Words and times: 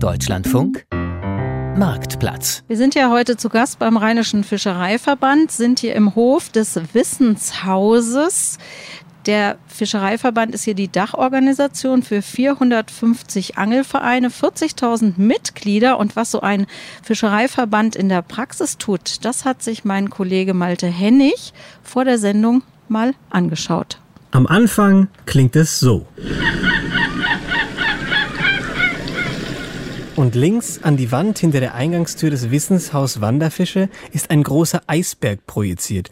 Deutschlandfunk 0.00 0.86
Marktplatz. 1.76 2.62
Wir 2.68 2.76
sind 2.76 2.94
ja 2.94 3.10
heute 3.10 3.36
zu 3.36 3.48
Gast 3.48 3.80
beim 3.80 3.96
Rheinischen 3.96 4.44
Fischereiverband, 4.44 5.50
sind 5.50 5.80
hier 5.80 5.96
im 5.96 6.14
Hof 6.14 6.50
des 6.50 6.80
Wissenshauses. 6.92 8.58
Der 9.26 9.58
Fischereiverband 9.66 10.54
ist 10.54 10.62
hier 10.62 10.74
die 10.74 10.86
Dachorganisation 10.86 12.04
für 12.04 12.22
450 12.22 13.58
Angelvereine, 13.58 14.28
40.000 14.28 15.14
Mitglieder. 15.16 15.98
Und 15.98 16.14
was 16.14 16.30
so 16.30 16.42
ein 16.42 16.66
Fischereiverband 17.02 17.96
in 17.96 18.08
der 18.08 18.22
Praxis 18.22 18.78
tut, 18.78 19.24
das 19.24 19.44
hat 19.44 19.64
sich 19.64 19.84
mein 19.84 20.10
Kollege 20.10 20.54
Malte 20.54 20.86
Hennig 20.86 21.52
vor 21.82 22.04
der 22.04 22.18
Sendung 22.18 22.62
mal 22.86 23.14
angeschaut. 23.30 23.98
Am 24.30 24.46
Anfang 24.46 25.08
klingt 25.26 25.56
es 25.56 25.80
so. 25.80 26.06
Und 30.18 30.34
links 30.34 30.80
an 30.82 30.96
die 30.96 31.12
Wand 31.12 31.38
hinter 31.38 31.60
der 31.60 31.76
Eingangstür 31.76 32.30
des 32.30 32.50
Wissenshaus 32.50 33.20
Wanderfische 33.20 33.88
ist 34.10 34.32
ein 34.32 34.42
großer 34.42 34.82
Eisberg 34.88 35.46
projiziert. 35.46 36.10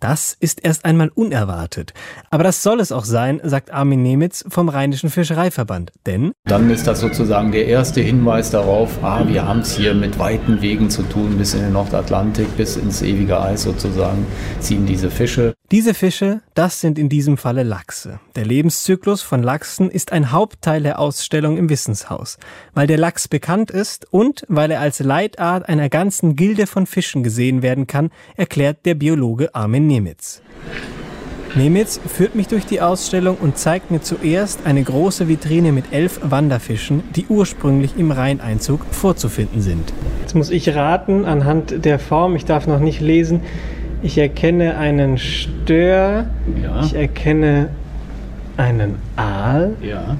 Das 0.00 0.36
ist 0.40 0.64
erst 0.64 0.84
einmal 0.84 1.10
unerwartet. 1.14 1.94
Aber 2.30 2.42
das 2.42 2.64
soll 2.64 2.80
es 2.80 2.90
auch 2.90 3.04
sein, 3.04 3.40
sagt 3.44 3.72
Armin 3.72 4.02
Nemitz 4.02 4.44
vom 4.48 4.68
Rheinischen 4.68 5.10
Fischereiverband. 5.10 5.92
Denn 6.06 6.32
dann 6.44 6.68
ist 6.70 6.88
das 6.88 7.00
sozusagen 7.00 7.52
der 7.52 7.66
erste 7.66 8.00
Hinweis 8.00 8.50
darauf, 8.50 9.02
ah, 9.02 9.24
wir 9.28 9.46
haben 9.46 9.60
es 9.60 9.76
hier 9.76 9.94
mit 9.94 10.18
weiten 10.18 10.60
Wegen 10.60 10.90
zu 10.90 11.02
tun, 11.04 11.38
bis 11.38 11.54
in 11.54 11.60
den 11.60 11.72
Nordatlantik, 11.72 12.56
bis 12.56 12.76
ins 12.76 13.00
ewige 13.00 13.40
Eis 13.40 13.62
sozusagen, 13.62 14.26
ziehen 14.58 14.86
diese 14.86 15.08
Fische. 15.08 15.54
Diese 15.72 15.94
Fische, 15.94 16.42
das 16.54 16.80
sind 16.80 16.96
in 16.96 17.08
diesem 17.08 17.36
Falle 17.36 17.64
Lachse. 17.64 18.20
Der 18.36 18.44
Lebenszyklus 18.44 19.22
von 19.22 19.42
Lachsen 19.42 19.90
ist 19.90 20.12
ein 20.12 20.30
Hauptteil 20.30 20.84
der 20.84 21.00
Ausstellung 21.00 21.56
im 21.56 21.68
Wissenshaus, 21.68 22.38
weil 22.72 22.86
der 22.86 22.98
Lachs 22.98 23.26
bekannt 23.26 23.72
ist 23.72 24.06
und 24.12 24.44
weil 24.46 24.70
er 24.70 24.78
als 24.78 25.00
Leitart 25.00 25.68
einer 25.68 25.88
ganzen 25.88 26.36
Gilde 26.36 26.68
von 26.68 26.86
Fischen 26.86 27.24
gesehen 27.24 27.62
werden 27.62 27.88
kann, 27.88 28.10
erklärt 28.36 28.86
der 28.86 28.94
Biologe 28.94 29.56
Armin 29.56 29.88
Nemitz. 29.88 30.40
Nemitz 31.56 31.98
führt 32.06 32.36
mich 32.36 32.46
durch 32.46 32.66
die 32.66 32.80
Ausstellung 32.80 33.36
und 33.40 33.58
zeigt 33.58 33.90
mir 33.90 34.02
zuerst 34.02 34.60
eine 34.66 34.84
große 34.84 35.26
Vitrine 35.26 35.72
mit 35.72 35.86
elf 35.90 36.20
Wanderfischen, 36.22 37.02
die 37.16 37.26
ursprünglich 37.26 37.96
im 37.96 38.12
Rheineinzug 38.12 38.84
vorzufinden 38.92 39.62
sind. 39.62 39.92
Jetzt 40.20 40.36
muss 40.36 40.50
ich 40.50 40.68
raten 40.76 41.24
anhand 41.24 41.84
der 41.84 41.98
Form, 41.98 42.36
ich 42.36 42.44
darf 42.44 42.68
noch 42.68 42.78
nicht 42.78 43.00
lesen, 43.00 43.40
ich 44.02 44.18
erkenne 44.18 44.76
einen 44.76 45.18
Stör. 45.18 46.26
Ja. 46.62 46.82
Ich 46.82 46.94
erkenne 46.94 47.68
einen 48.56 48.96
Aal. 49.16 49.76
Ja. 49.82 50.16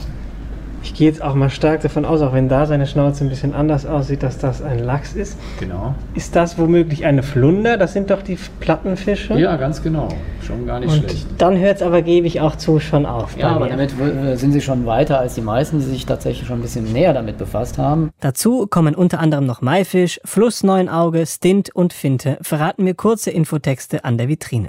Ich 0.87 0.95
gehe 0.95 1.09
jetzt 1.09 1.21
auch 1.21 1.35
mal 1.35 1.51
stark 1.51 1.83
davon 1.83 2.05
aus, 2.05 2.23
auch 2.23 2.33
wenn 2.33 2.49
da 2.49 2.65
seine 2.65 2.87
Schnauze 2.87 3.25
ein 3.25 3.29
bisschen 3.29 3.55
anders 3.55 3.87
aussieht, 3.87 4.23
dass 4.23 4.39
das 4.39 4.63
ein 4.63 4.79
Lachs 4.79 5.15
ist. 5.15 5.37
Genau. 5.59 5.97
Ist 6.15 6.37
das 6.37 6.59
womöglich 6.59 7.05
eine 7.05 7.25
Flunder? 7.25 7.77
Das 7.77 7.93
sind 7.93 8.09
doch 8.09 8.23
die 8.23 8.39
Plattenfische? 8.61 9.35
Ja, 9.35 9.57
ganz 9.57 9.83
genau. 9.83 10.09
Schon 10.47 10.65
gar 10.65 10.79
nicht 10.79 10.93
Und 10.93 10.99
schlecht. 11.01 11.27
Dann 11.39 11.59
hört 11.59 11.79
es 11.79 11.83
aber, 11.83 12.03
gebe 12.03 12.29
ich 12.29 12.41
auch 12.41 12.55
zu, 12.55 12.79
schon 12.79 13.05
auf. 13.05 13.37
Ja, 13.37 13.49
aber 13.49 13.69
damit 13.69 13.95
sind 14.35 14.53
Sie 14.53 14.61
schon 14.61 14.87
weiter 14.87 15.19
als 15.19 15.35
die 15.35 15.41
meisten, 15.41 15.81
die 15.81 15.87
sich 15.87 16.07
tatsächlich 16.07 16.47
schon 16.47 16.61
ein 16.61 16.63
bisschen 16.63 16.93
näher 16.93 17.13
damit 17.13 17.37
befasst 17.37 17.79
haben. 17.79 18.11
Dazu 18.21 18.69
kommen 18.69 18.95
unter 18.95 19.19
anderem 19.19 19.45
noch 19.45 19.63
Maifisch, 19.63 20.21
Flussneunauge, 20.25 21.27
Stint 21.27 21.75
und 21.75 21.95
Finte, 21.95 22.39
verraten 22.43 22.85
mir 22.85 22.95
kurze 22.95 23.33
Infotexte 23.33 24.05
an 24.05 24.19
der 24.19 24.29
Vitrine. 24.29 24.69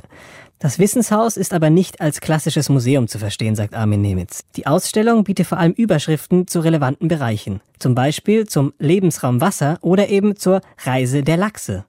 Das 0.60 0.80
Wissenshaus 0.80 1.38
ist 1.38 1.54
aber 1.54 1.70
nicht 1.70 2.02
als 2.02 2.20
klassisches 2.20 2.68
Museum 2.68 3.08
zu 3.08 3.20
verstehen, 3.20 3.56
sagt 3.56 3.76
Armin 3.76 4.02
Nemitz. 4.02 4.44
Die 4.56 4.66
Ausstellung 4.66 5.24
bietet 5.24 5.46
vor 5.46 5.60
allem 5.60 5.74
Überschriften 5.74 6.48
zu 6.48 6.62
relevanten 6.62 7.08
Bereichen. 7.08 7.62
Zum 7.78 7.94
Beispiel 7.94 8.48
zum 8.48 8.74
Lebensraum 8.80 9.40
Wasser 9.40 9.78
oder 9.82 10.10
eben 10.10 10.36
zur 10.36 10.62
Reise 10.84 11.22
der 11.22 11.38
Lachse. 11.38 11.86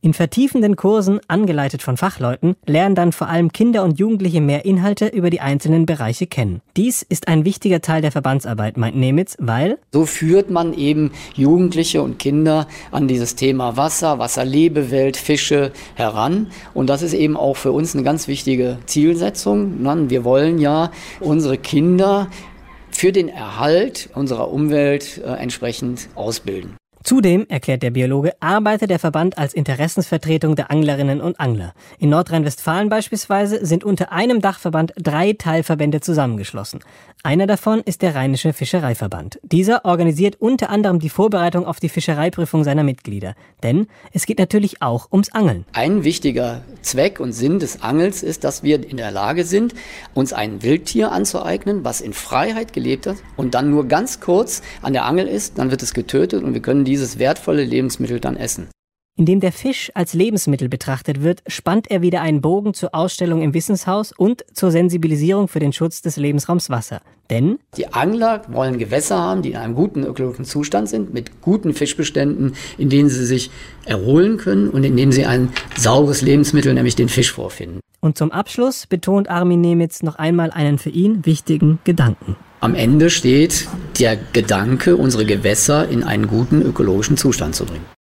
In 0.00 0.14
vertiefenden 0.14 0.76
Kursen, 0.76 1.18
angeleitet 1.26 1.82
von 1.82 1.96
Fachleuten, 1.96 2.54
lernen 2.66 2.94
dann 2.94 3.10
vor 3.10 3.28
allem 3.28 3.50
Kinder 3.52 3.82
und 3.82 3.98
Jugendliche 3.98 4.40
mehr 4.40 4.64
Inhalte 4.64 5.08
über 5.08 5.28
die 5.28 5.40
einzelnen 5.40 5.86
Bereiche 5.86 6.28
kennen. 6.28 6.60
Dies 6.76 7.02
ist 7.02 7.26
ein 7.26 7.44
wichtiger 7.44 7.80
Teil 7.80 8.00
der 8.00 8.12
Verbandsarbeit, 8.12 8.76
meint 8.76 8.96
Nemitz, 8.96 9.36
weil 9.40 9.78
so 9.92 10.06
führt 10.06 10.50
man 10.50 10.72
eben 10.72 11.10
Jugendliche 11.34 12.00
und 12.00 12.20
Kinder 12.20 12.68
an 12.92 13.08
dieses 13.08 13.34
Thema 13.34 13.76
Wasser, 13.76 14.20
Wasserlebewelt, 14.20 15.16
Fische 15.16 15.72
heran. 15.96 16.46
Und 16.74 16.88
das 16.88 17.02
ist 17.02 17.12
eben 17.12 17.36
auch 17.36 17.56
für 17.56 17.72
uns 17.72 17.94
eine 17.94 18.04
ganz 18.04 18.28
wichtige 18.28 18.78
Zielsetzung. 18.86 19.78
Wir 20.10 20.22
wollen 20.22 20.58
ja 20.58 20.92
unsere 21.18 21.58
Kinder 21.58 22.28
für 22.90 23.10
den 23.10 23.28
Erhalt 23.28 24.10
unserer 24.14 24.52
Umwelt 24.52 25.18
äh, 25.18 25.30
entsprechend 25.30 26.08
ausbilden. 26.14 26.76
Zudem, 27.04 27.46
erklärt 27.48 27.82
der 27.82 27.90
Biologe, 27.90 28.32
arbeitet 28.40 28.90
der 28.90 28.98
Verband 28.98 29.38
als 29.38 29.54
Interessensvertretung 29.54 30.56
der 30.56 30.70
Anglerinnen 30.70 31.20
und 31.20 31.38
Angler. 31.38 31.72
In 31.98 32.10
Nordrhein-Westfalen 32.10 32.88
beispielsweise 32.88 33.64
sind 33.64 33.84
unter 33.84 34.12
einem 34.12 34.40
Dachverband 34.40 34.92
drei 34.96 35.32
Teilverbände 35.32 36.00
zusammengeschlossen. 36.00 36.80
Einer 37.24 37.48
davon 37.48 37.80
ist 37.80 38.02
der 38.02 38.14
Rheinische 38.14 38.52
Fischereiverband. 38.52 39.40
Dieser 39.42 39.84
organisiert 39.84 40.36
unter 40.40 40.70
anderem 40.70 41.00
die 41.00 41.08
Vorbereitung 41.08 41.66
auf 41.66 41.80
die 41.80 41.88
Fischereiprüfung 41.88 42.62
seiner 42.62 42.84
Mitglieder. 42.84 43.34
Denn 43.62 43.88
es 44.12 44.24
geht 44.24 44.38
natürlich 44.38 44.82
auch 44.82 45.10
ums 45.10 45.32
Angeln. 45.32 45.64
Ein 45.72 46.04
wichtiger 46.04 46.62
Zweck 46.82 47.18
und 47.18 47.32
Sinn 47.32 47.58
des 47.58 47.82
Angels 47.82 48.22
ist, 48.22 48.44
dass 48.44 48.62
wir 48.62 48.88
in 48.88 48.98
der 48.98 49.10
Lage 49.10 49.44
sind, 49.44 49.74
uns 50.14 50.32
ein 50.32 50.62
Wildtier 50.62 51.10
anzueignen, 51.10 51.82
was 51.82 52.00
in 52.00 52.12
Freiheit 52.12 52.72
gelebt 52.72 53.08
hat 53.08 53.16
und 53.36 53.54
dann 53.54 53.70
nur 53.70 53.88
ganz 53.88 54.20
kurz 54.20 54.62
an 54.82 54.92
der 54.92 55.04
Angel 55.04 55.26
ist, 55.26 55.58
dann 55.58 55.72
wird 55.72 55.82
es 55.82 55.94
getötet 55.94 56.44
und 56.44 56.54
wir 56.54 56.62
können 56.62 56.84
dieses 56.88 57.18
wertvolle 57.18 57.64
Lebensmittel 57.64 58.20
dann 58.20 58.36
essen. 58.36 58.68
Indem 59.18 59.40
der 59.40 59.50
Fisch 59.50 59.90
als 59.94 60.14
Lebensmittel 60.14 60.68
betrachtet 60.68 61.24
wird, 61.24 61.42
spannt 61.48 61.90
er 61.90 62.02
wieder 62.02 62.20
einen 62.20 62.40
Bogen 62.40 62.72
zur 62.72 62.94
Ausstellung 62.94 63.42
im 63.42 63.52
Wissenshaus 63.52 64.12
und 64.12 64.44
zur 64.52 64.70
Sensibilisierung 64.70 65.48
für 65.48 65.58
den 65.58 65.72
Schutz 65.72 66.02
des 66.02 66.16
Lebensraums 66.16 66.70
Wasser. 66.70 67.00
Denn 67.28 67.58
die 67.76 67.92
Angler 67.92 68.42
wollen 68.46 68.78
Gewässer 68.78 69.18
haben, 69.18 69.42
die 69.42 69.50
in 69.50 69.56
einem 69.56 69.74
guten 69.74 70.04
ökologischen 70.04 70.44
Zustand 70.44 70.88
sind, 70.88 71.12
mit 71.12 71.42
guten 71.42 71.74
Fischbeständen, 71.74 72.54
in 72.78 72.90
denen 72.90 73.08
sie 73.08 73.26
sich 73.26 73.50
erholen 73.84 74.36
können 74.36 74.70
und 74.70 74.84
in 74.84 74.96
denen 74.96 75.10
sie 75.10 75.26
ein 75.26 75.52
sauberes 75.76 76.22
Lebensmittel, 76.22 76.72
nämlich 76.72 76.94
den 76.94 77.08
Fisch, 77.08 77.32
vorfinden. 77.32 77.80
Und 78.00 78.16
zum 78.16 78.30
Abschluss 78.30 78.86
betont 78.86 79.28
Armin 79.28 79.60
Nemitz 79.60 80.04
noch 80.04 80.14
einmal 80.14 80.52
einen 80.52 80.78
für 80.78 80.90
ihn 80.90 81.26
wichtigen 81.26 81.80
Gedanken. 81.82 82.36
Am 82.60 82.74
Ende 82.74 83.08
steht 83.08 83.68
der 84.00 84.16
Gedanke, 84.16 84.96
unsere 84.96 85.24
Gewässer 85.24 85.88
in 85.88 86.02
einen 86.02 86.26
guten 86.26 86.60
ökologischen 86.60 87.16
Zustand 87.16 87.54
zu 87.54 87.64
bringen. 87.64 87.97